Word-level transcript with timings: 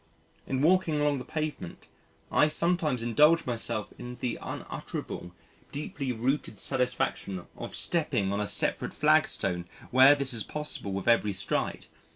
In 0.47 0.63
walking 0.63 0.99
along 0.99 1.19
the 1.19 1.23
pavement, 1.25 1.87
I 2.31 2.47
sometimes 2.47 3.03
indulge 3.03 3.45
myself 3.45 3.93
in 3.99 4.15
the 4.15 4.39
unutterable, 4.41 5.31
deeply 5.71 6.11
rooted 6.11 6.59
satisfaction 6.59 7.45
of 7.55 7.75
stepping 7.75 8.33
on 8.33 8.39
a 8.39 8.47
separate 8.47 8.95
flagstone 8.95 9.65
where 9.91 10.15
this 10.15 10.33
is 10.33 10.43
possible 10.43 10.91
with 10.91 11.07
every 11.07 11.33
stride. 11.33 11.85